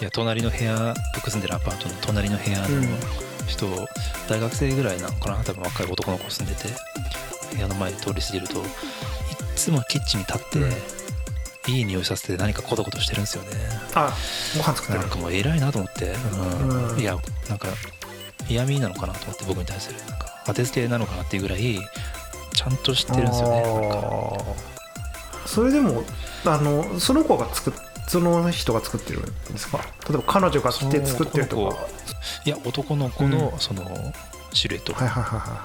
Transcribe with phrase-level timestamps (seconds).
[0.00, 2.66] いや隣の部屋僕住んでるアパートの隣の部屋の
[3.46, 3.66] 人、
[4.28, 5.44] 大学生ぐらいなのかな？
[5.44, 6.68] 多分若い男の子住んでて
[7.54, 8.66] 部屋の前通り過ぎるといっ
[9.56, 10.40] つもキッチンに立っ
[11.66, 13.50] て、いい匂いさせて何かコトコトしてるんですよね。
[13.94, 14.16] あ
[14.56, 15.00] ご飯作ってる。
[15.00, 16.14] なんかもう偉いなと思って、
[16.64, 16.92] うん。
[16.94, 16.98] うん。
[16.98, 17.16] いや
[17.50, 17.68] なんか
[18.48, 19.98] 嫌味なのかなと思って僕に対する。
[19.98, 21.78] なんか当てつけなのかなっていうぐらい
[22.54, 23.62] ちゃんとしてるんですよね。
[23.62, 23.98] なんか。
[23.98, 24.54] あー。
[25.46, 26.04] それでも
[26.46, 27.74] あのその子が作っ
[28.10, 29.78] その人が作ってるんですか？
[30.08, 31.76] 例えば彼女が来て作ってるとか。
[32.44, 33.58] いや男の子のうん。
[33.60, 34.12] その
[34.52, 35.60] シルエット、はいはいはいはい。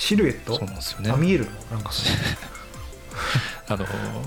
[0.00, 0.54] シルエット？
[0.56, 1.10] そうなんですよね。
[1.10, 1.46] あ見える？
[1.46, 2.12] のなんかそう
[3.68, 3.84] あの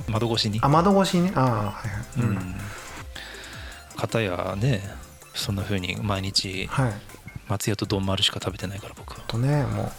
[0.09, 0.59] 窓越しに。
[0.61, 1.31] あ窓越しに？
[1.33, 1.73] ああはいはい、
[2.17, 2.29] ううん。
[2.35, 2.55] ん
[3.95, 4.83] 片やね
[5.33, 6.93] そんな風に毎日はい。
[7.47, 9.21] 松屋と丼丸しか食べてないから僕は。
[9.27, 9.91] とねもう。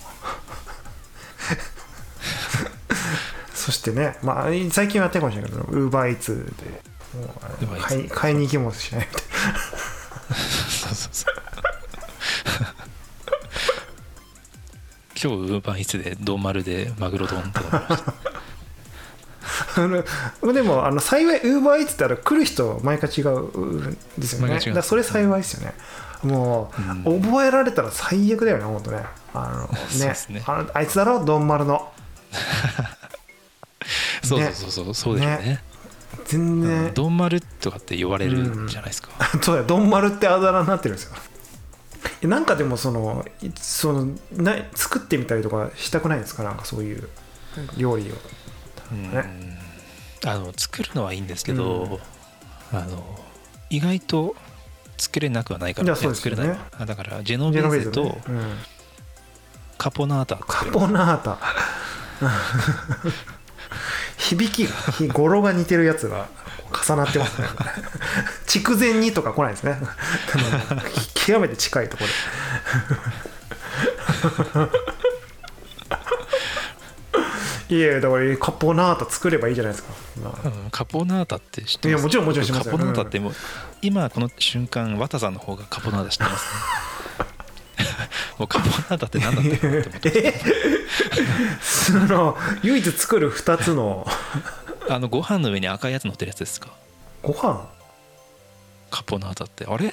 [3.55, 6.83] そしてねまあ最近はやってるかもしれないけどウーバーイーツで
[7.17, 9.25] もう買い買いに行きもしないみたい
[10.69, 11.35] そうそうそう
[15.19, 17.97] 今日ウーバーイーツで丼丸でマグロ丼とかな
[19.77, 19.87] あ
[20.47, 24.59] のでもあの幸いウーバーイーツってあの来る人毎回違うんですよね。
[24.73, 25.75] だそれ幸いですよね。
[26.23, 26.73] も
[27.05, 29.03] う、覚えられたら最悪だよね本当ね。
[29.35, 29.69] あの
[30.05, 30.15] ね。
[30.31, 30.43] ね。
[30.47, 31.93] あのあいつだろ丼丸の。
[34.23, 34.95] そうそうそうそう。
[34.95, 35.37] そうでしょうね。
[35.39, 35.63] ね
[36.27, 39.11] 全然、丼丸とかって呼ばれるじゃないですか、
[39.43, 41.15] そうだよ、ドンマルってあだ名になってるんですよ。
[42.23, 47.09] なんかでもその、いそのな作ってみたりとかしたくないですか、なんかそういう
[47.77, 48.15] 料理を。
[48.93, 49.11] うん。
[49.13, 49.57] ね
[50.25, 52.01] あの作るのはいいんですけど、
[52.73, 53.21] あの
[53.71, 54.35] 意外と
[54.99, 56.59] 作れなくはないから、ね作れない。
[56.79, 58.19] あだからジェノベーゼと
[59.79, 61.39] カポナータカポナータ。
[64.29, 66.27] 響きが、ひ語呂が似てるやつが
[66.87, 67.49] 重なってますね。
[68.47, 69.79] 筑前煮とか来ないですね。
[71.15, 72.11] 極めて近いところ
[77.69, 77.69] で。
[77.69, 79.93] いやだからカポナータ作ればいいじゃないですか。
[80.45, 81.99] うんカポナータって知ってます？
[81.99, 83.35] いやもちろんもちろん知ってますよカポナータってもう、
[83.83, 86.51] 今この瞬間綿さんの方がカポナータ知ってますね
[88.39, 90.41] もうカポナータって何だったかなって思ってえ？
[91.61, 94.07] その唯一作る2つの。
[94.89, 96.69] あのご飯の上に赤いやつ乗ってるやつですか？
[97.23, 97.67] ご飯？
[98.91, 99.67] カポナータって。
[99.67, 99.93] あれ？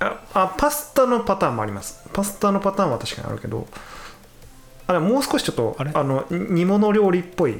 [0.00, 2.08] ああパスタのパターンもあります。
[2.12, 3.66] パスタのパターンは確かにあるけど。
[4.86, 5.92] あれもう少しちょっとあれ？
[5.92, 7.56] の煮物料理っぽい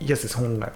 [0.00, 0.72] やつです本来は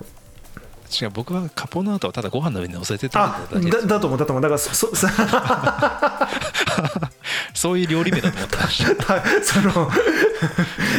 [0.93, 4.43] 違う僕はカポナータをただご飯の上に乗せてただだだと思うだと思う。
[4.43, 5.09] だからそそそ
[7.55, 9.23] そういう料理名だと思ってました。
[9.43, 9.91] その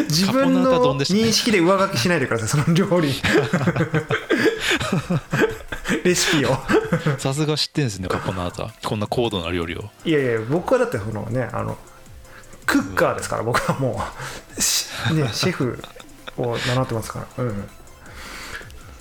[0.10, 3.14] 自分の認識で上書きしないでくださいその料理。
[6.04, 6.58] レシピを。
[7.18, 9.90] さすが知ってんですねカポナータこんな高度な料理を。
[10.06, 11.78] いやいや僕はだってそのねあの
[12.66, 14.02] クッカーですから僕はも
[14.58, 14.62] う。
[14.62, 15.80] しねシェフ
[16.38, 17.44] を名乗ってますから。
[17.44, 17.70] うん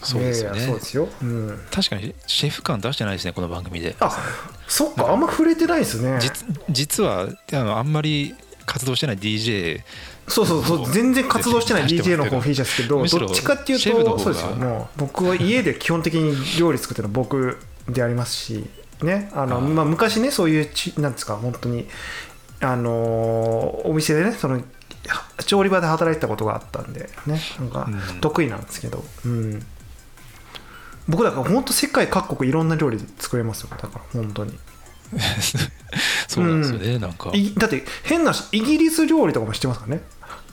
[0.02, 0.60] そうですよね。
[0.60, 3.96] そうですよ、うん、確かにシェフ感出してないですねこの番組で。
[4.00, 4.10] あ
[4.66, 6.18] そっかあんま触れてないですね。
[6.20, 8.34] 実実はあのあんまり
[8.66, 9.80] 活動してない DJ
[10.28, 17.58] そうそうそう全然活動してない DJ のもらってる方フィーチャーですけどどっちかっていうとそうですよもう僕は家で基本的に料理作ってるのは僕
[17.88, 18.64] でありますし
[19.02, 21.88] ねあのまあ、昔ねそういうちなんですか本当に
[22.60, 24.62] あのーお店でねその
[25.44, 28.20] 調理場で働いてたことがあったんでねなんかうん。
[28.20, 29.66] 得意なんですけど、うん、
[31.08, 33.68] 僕だから本当世界各国いろんな料理作れますよ。
[33.70, 34.58] だから本当に。
[36.26, 37.30] そうなんですよね、なんか。
[37.34, 40.02] イいだって変なしイギリス料理とかも知ってますからね？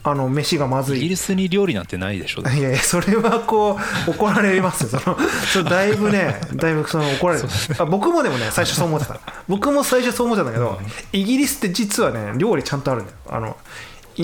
[0.02, 1.00] あの飯がまずい。
[1.00, 2.42] ギリスに料理なんてないでしょ。
[2.42, 5.00] いやいやそれはこう怒られますよ。
[5.00, 5.18] その
[5.52, 7.48] それだいぶねだいぶその怒られる。
[7.78, 9.20] あ僕もでもね最初そう思ってた。
[9.48, 10.80] 僕も最初そう思ってたんだけど、
[11.12, 13.18] イギリスって実はね料理ちゃんとあるんだよ。
[13.28, 13.56] あの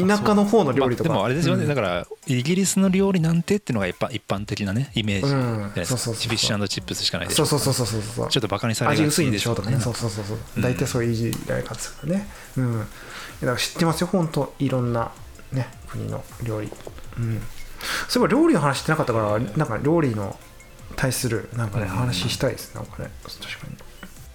[0.04, 1.68] 田舎の方の料理とか、まあでもあれですよね、うん。
[1.68, 5.28] だからイギリスの料理なんてっていうのが一般一般的なねイメージ。
[5.28, 5.60] じゃうん。
[5.60, 5.92] ないです。
[5.94, 6.28] かそうそうそうそう。
[6.28, 7.46] フィッシュチップスしかないでしょ。
[7.46, 8.28] そうそうそうそうそうそう。
[8.28, 9.78] ちょっとバカにされがち味薄いんでしょとかね。
[9.80, 10.38] そうそうそうそう。
[10.56, 10.62] うん。
[10.62, 12.28] 大体そういういじられ方ですからね。
[12.56, 12.80] うん。
[12.80, 14.54] だから知ってますよ本当。
[14.58, 15.10] いろんな
[15.52, 16.68] ね国の料理。
[17.18, 17.42] うん。
[18.08, 20.38] そういえば料理の話してなかったからなんか料理の
[20.96, 22.74] 対するなんかねうん話したいです。
[22.74, 23.10] なんかね。
[23.22, 23.76] 確かに。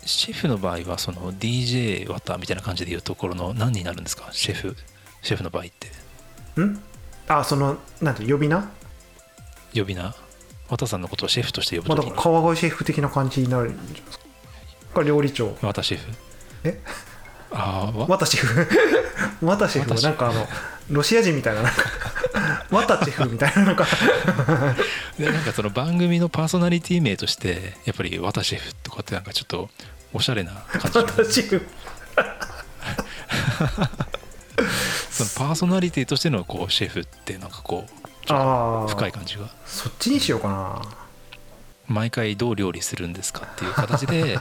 [0.04, 4.30] シェフの場合はその DJ ワタみたいな感じでいうところの何になるんですか？
[4.32, 4.76] シェフ
[5.22, 6.62] シェフの場合って。
[6.62, 6.82] ん？
[7.28, 8.70] あそのなんて呼び名？
[9.74, 10.14] 呼び名？
[10.70, 14.26] ワタさんのことをシェフとして呼ぶまあ、ときにだから川越シェフ的な感じになるんじゃないですか？
[14.96, 15.56] か料理長。
[15.62, 16.04] ワタシェフ。
[16.64, 16.80] え？
[17.52, 18.08] ああわ？
[18.08, 18.68] ワタシェフ？
[19.46, 20.02] ワタシェフ。
[20.02, 20.48] なんかあの
[20.90, 21.84] ロシア人みたいななんか
[22.72, 23.86] ワタチェフみたいななんか。
[25.20, 29.70] でなんかその番組のパーソナリティ名としてやっぱり「ワタシェフ」とかってなんかちょっと
[30.14, 31.66] おしゃれな感じワタチェフ
[35.12, 37.90] そのパーソナリティとしてのこうシェフってなんかこう
[38.26, 39.50] ちょっああと深い感じが。
[39.66, 40.82] そっちにしようかな。
[41.88, 44.40] 毎回どう料理するんですかっていう形で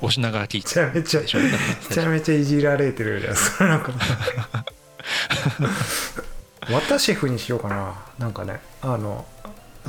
[0.00, 3.92] お品書きめちゃめちゃめちゃめちゃいじられてるじゃんそれなんか。
[6.70, 7.94] ワタシェフにしようかな。
[8.18, 8.60] なんかね。
[8.82, 9.24] あの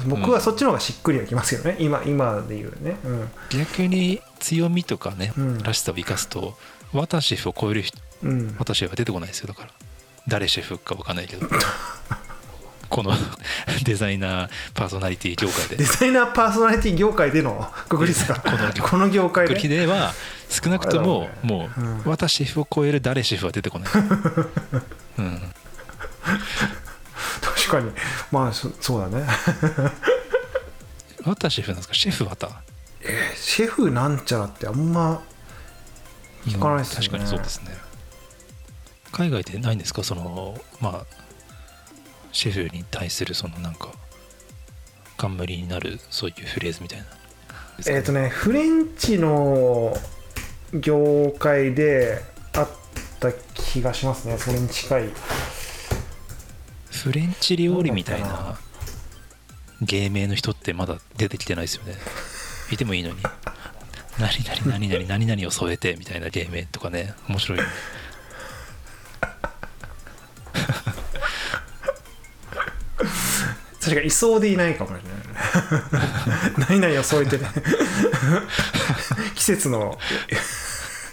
[0.08, 3.30] 僕はそっちの方がしっくりはきますよね、今今で言うね、うん。
[3.50, 5.58] 逆に強みとかね、うん。
[5.64, 6.58] らしさを生かすと
[6.94, 9.70] ワタシェフを超える人うん、ワタシェフは出てこないですよだから。
[10.28, 11.48] 誰シェフか分かんないけど。
[12.90, 13.14] この
[13.86, 15.76] デザイナーパーソナリティ業界で。
[15.78, 18.40] デザイナーパーソナリティ業界でのくくりですか。
[18.40, 19.56] この業この業界で。
[19.56, 20.14] では
[20.50, 22.04] 少なくともあれだもう、うん。
[22.06, 23.90] ワタシェフを超える誰シェフは出てこない、
[25.20, 25.54] うん、
[27.42, 27.92] 確かに。
[28.32, 29.24] まあそそうだね。
[31.26, 31.94] ワタシェフなんですか？
[31.94, 32.50] シェフワタ
[33.36, 35.22] シェフなんちゃらってあんま
[36.48, 37.08] 聞かないですよね。
[37.08, 37.78] 確かにそうですね
[39.12, 40.04] 海外でないんですか？
[40.04, 41.06] そのまあ
[42.32, 43.90] シェフに対するそのなんか
[45.18, 47.06] 冠になるそういうフレーズみたいな。
[47.88, 49.96] えっ、とねフレンチの
[50.74, 52.22] 業界で
[52.54, 52.70] あっ
[53.20, 54.38] た気がしますね。
[54.38, 55.10] それに近い。
[56.92, 58.58] フレンチ料理みたいな
[59.82, 61.96] 芸名の人ってまだ出てきてないですよね。
[62.72, 63.16] いてもいいのに。
[64.20, 67.14] 何々何々何々を添えてみたいな芸名とかね。
[67.30, 67.58] 面白い。
[67.58, 67.70] よね
[73.90, 76.80] 確かにいそうでいないかもしれない。
[76.80, 77.40] 何々を添えて。
[77.40, 77.48] ね
[79.34, 79.98] 季節の。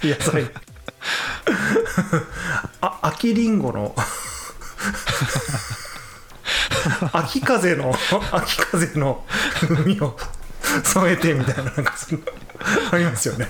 [0.02, 0.50] 野菜
[2.82, 3.96] あ秋りんごの。
[7.12, 7.94] 秋風の。
[8.30, 9.24] 秋風の
[9.54, 10.16] 風味を
[10.84, 12.26] 添えてみたいななんかそんな
[12.92, 13.48] ありますよね。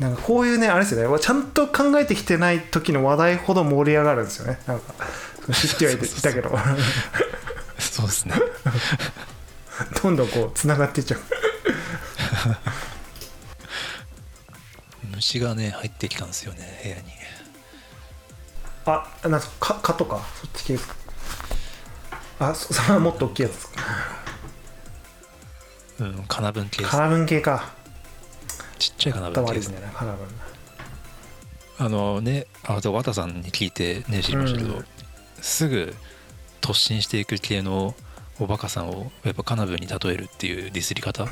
[0.00, 1.18] なんかこういうねあれですよね。
[1.20, 4.58] ちゃんと考えてきてない時の話題ほど盛り上がるんですよね。
[4.66, 4.94] なんか
[5.52, 6.50] 知ってはいていたけど
[7.98, 8.34] そうですね。
[10.00, 11.20] どんどんこうつながっていっちゃう。
[15.16, 17.02] 虫がね入ってきたんですよね部屋に。
[18.86, 19.74] あなんすか？
[19.74, 20.20] かとか？
[20.40, 20.94] そっち系ですか？
[22.38, 23.82] あそそれはもっと大きいやつですか？
[25.98, 26.90] うんカナブン系です。
[26.92, 27.72] カナブン系か。
[28.78, 30.28] ちっちゃいカナブ頭悪いン系ですすねカナブン
[31.80, 34.86] あのねあと綿さんに聞いてね知りましたけど、うん。
[35.42, 35.96] すぐ
[36.68, 37.94] 突進していく系の
[38.38, 41.26] おバカさんをやっぱカナブンに例えるっていうディスり方？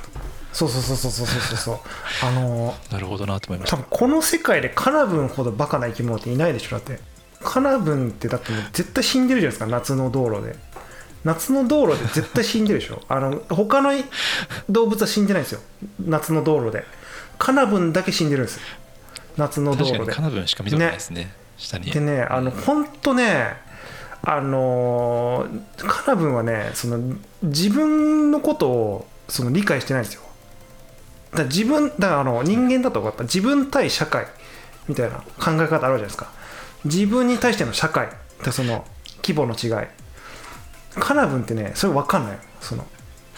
[0.53, 1.79] そうそうそうそうそうそうそう。
[2.27, 3.77] あのー、なるほどなと思いました。
[3.77, 6.71] 多分この世界でカナブンほどバカな生き物っていないでしょ。
[6.71, 7.00] だって
[7.43, 9.79] カナブンってだってもう絶対死んでるじゃないですか。
[9.79, 10.56] 夏の道路で。
[11.23, 13.03] 夏の道路で絶対死んでるでしょ。
[13.09, 13.93] あの他の
[14.71, 15.61] 動物は死んでないんですよ。
[16.00, 16.85] 夏の道路で。
[17.38, 18.59] カナブンだけ死んでるんです。
[19.37, 20.12] 夏の道路で。
[20.12, 21.90] カナブンしか見たことないですね、ね、下に。
[21.90, 23.65] でねあの本当ね
[24.26, 25.47] あの
[25.78, 26.99] カナブンはねその
[27.42, 30.23] 自分のことをその理解してないんですよ。
[31.35, 34.26] だ自分だからあの人間だとやっぱ自分対社会
[34.88, 36.30] みたいな考え方あるじゃないですか。
[36.85, 38.09] 自分に対しての社会。
[38.40, 38.85] ってその
[39.23, 39.87] 規模の違い。
[40.95, 42.87] カナブンってねそれ分かんないその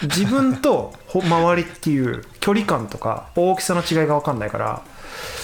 [0.02, 4.84] 自分と周りっていう距離感とか大きさの違いが分かんないから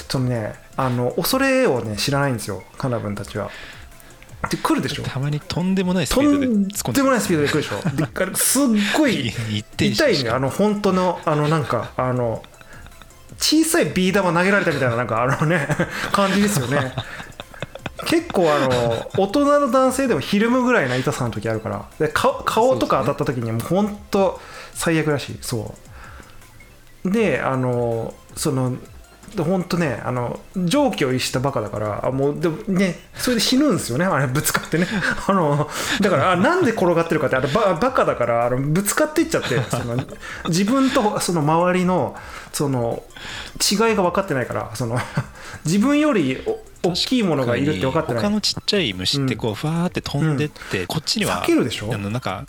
[0.09, 2.63] そのねあの恐れをね知らないんですよ。
[2.79, 3.51] カナブンたちは。
[4.51, 5.03] で来るでしょ。
[5.03, 7.97] たまにとんでもないスピとードでん突っ込んでもないスピードで来るでしょ。
[7.97, 8.63] であれすっ
[8.97, 9.33] ごい
[9.79, 10.31] 痛いね。
[10.31, 12.43] あの本当のあのなんかあの
[13.39, 15.69] 小さいビー玉投げられたみたいななんかあのね
[16.13, 16.95] 感じですよね。
[18.07, 21.85] 結構あの大人の男性でもひるむぐらいな痛さの時あるから。
[21.99, 24.41] で顔顔とか当たった時にもう本当
[24.75, 25.39] 最悪らしい。
[25.41, 25.75] そ
[27.05, 27.11] う。
[27.11, 28.77] であのその
[29.43, 34.87] 本当ねあの常軌を逸したバカだからあもうでもねそれで死ぬんですよねあれぶつかってね。
[35.27, 35.69] あの
[36.01, 39.97] だからあなんで転がってるかってあれババカだからあのぶつかっていっちゃってその
[40.49, 42.15] 自分とその周りの
[42.53, 43.03] その
[43.61, 44.99] 違いが分かってないからその
[45.65, 46.59] 自分よりお
[46.91, 48.23] 大きいものがいるって分かってない。
[48.23, 51.91] 他のちっちゃい虫ってこうふわーって飛んでって、こっちには避けるでしょ？
[51.95, 52.45] あのなんか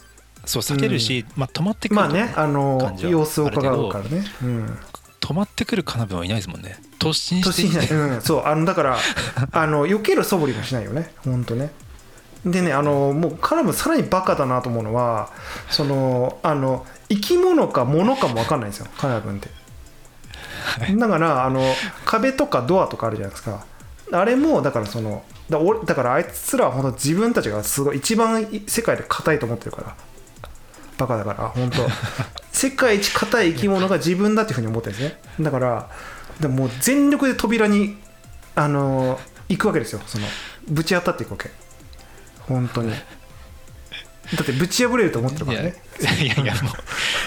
[0.45, 4.25] そう避けるし、まあ、止まってくるとまあねあの様子を伺うからね。
[4.43, 4.77] うん
[5.25, 6.77] 止まってくるカナブンはいないですもんね。
[6.99, 8.45] 突進してうん、そう。
[8.45, 8.97] あのだから
[9.51, 11.15] あの避ける素振りもしないよね。
[11.23, 11.71] ほんとね。
[12.45, 15.31] でねあのもうカナブンさらにバカだなと思うのは
[15.71, 18.87] そのあの生き物か物かも分かんないんですよ。
[18.99, 19.49] カナブンって。
[20.95, 21.63] だからあの
[22.05, 23.65] 壁とかドアとかあるじゃないですか。
[24.11, 29.95] あれもだからそのだ俺だからあいつらは本当自分たちがすごい一番世界で硬いと思ってるから。
[30.97, 31.81] バカだから本当
[32.55, 35.43] 世界一硬い生き物が自分だっていうふうに思ってるんですね。
[35.43, 35.89] だから
[36.39, 37.97] でももう全力で扉に
[38.55, 39.19] あの
[39.49, 40.01] 行くわけですよ。
[40.07, 40.25] その
[40.69, 41.49] ぶち当たっていくわけ。
[42.47, 42.91] 本当に。
[42.91, 42.97] だ
[44.41, 45.75] ってぶち破れると思ってるからね。
[45.99, 46.71] いやいやいやも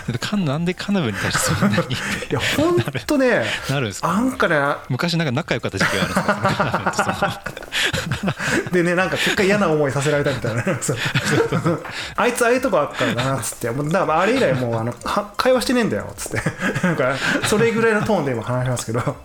[0.09, 0.19] う。
[0.19, 1.85] かんなんでカナブに対してそんなに。
[1.85, 1.89] い
[2.31, 4.09] や本当ねなるんですか？
[4.09, 4.59] なんかね
[4.89, 7.43] 昔なんか仲良かった時期があるんですか
[8.73, 10.65] でねなんか結果嫌な思いさせられたみたいな。
[12.17, 13.71] あいつああいうとこあったからなっつって。
[13.71, 16.43] もうだからあれ以来もうあのは会話してねえんだよっつって。
[16.83, 17.15] なんか
[17.45, 19.17] それぐらいのトーンで今話しますけど。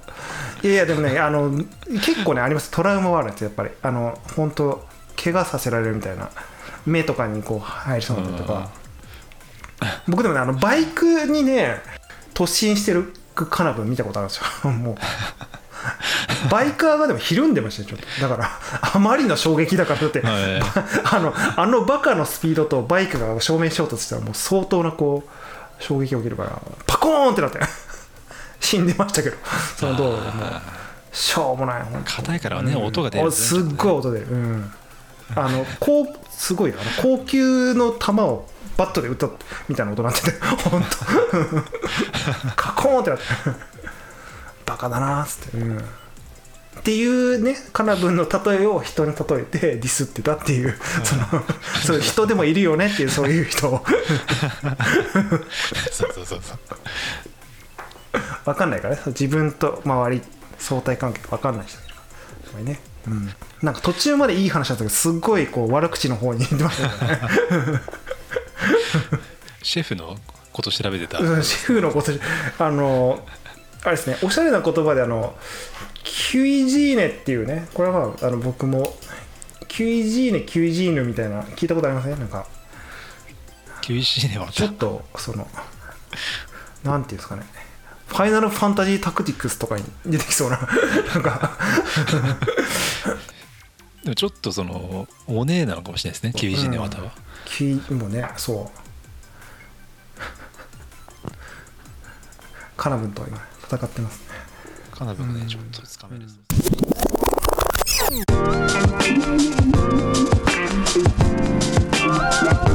[0.63, 1.51] いやいやでもねあの
[2.05, 2.71] 結構ねあります。
[2.71, 3.69] トラウマはあるんですよやっぱり。
[3.81, 4.87] あの本当
[5.21, 6.29] 怪我させられるみたいな。
[6.85, 8.69] 目とかにこう入りそうになったりとか
[10.07, 11.81] 僕でもねあのバイクにね
[12.33, 14.71] 突進してるカナブン見たことあるんですよ。
[14.71, 14.95] もう
[16.49, 18.21] バイカーがでもひるんでましたよちょっと。
[18.21, 18.49] だから
[18.93, 20.61] あまりの衝撃だからだって、はい。
[21.11, 27.59] あのあのバカのスピードとバイクが正面衝突したらもう相当なこう衝撃が起きるからパコーンってなって。
[28.59, 29.37] 死んでましたけど。
[29.77, 30.61] その道路でもう
[31.11, 32.85] しょうもない硬いからねうん。
[32.85, 33.31] 音が出るね。
[33.31, 34.27] すっごい音出る。
[34.27, 34.73] うん。
[35.35, 36.77] あのこうすごいよ。
[36.79, 38.47] あの高級の球を
[38.77, 39.29] バットで打った
[39.67, 40.39] みたいな音になってて。
[40.69, 42.49] 本当。
[42.55, 43.25] カコーンってなって。
[44.65, 45.85] バカだなーっつって、うん、
[46.79, 51.23] っていうねカナブンの例えを人に例えてディスってたっていう、その
[51.85, 53.69] そう人でもいるよねっていうそういう人。
[53.69, 53.85] を
[55.91, 56.59] そうそうそうそう。
[58.45, 59.01] 分かんないからね。
[59.07, 60.21] 自分と周り
[60.59, 62.47] 相対関係が分かんない人がいるから。
[62.47, 67.81] すごいね、うん、なんか途中までいい話だったけどすっごいこう悪口の方に行ってましたよね。
[69.61, 70.17] シェフの
[70.51, 71.19] こと調べてた？
[71.19, 72.11] うんシェフのこと
[72.59, 73.25] あの
[73.83, 75.35] あれですねおしゃれな言葉であの
[76.03, 78.95] キュイジーネっていうねこれはまああの僕も
[79.67, 82.19] キュイジーネキュイジーヌみたいな聞いたことありません？
[82.19, 82.45] なんか
[83.81, 85.47] 厳しいねまたちょっとその
[86.83, 87.43] なんていうんですかね。
[88.07, 91.57] ファイナルファンタジータクティクスとかに出てきそうななんか。
[94.03, 97.13] でもちょっとそのお姉なのかもしれないですね厳しいねまたは
[97.45, 98.79] キュイもうねそう。
[102.77, 104.19] カナブンと今戦ってます。
[104.19, 104.52] ね
[104.93, 106.25] カナブがねちょっとつかめる
[111.97, 112.72] 回る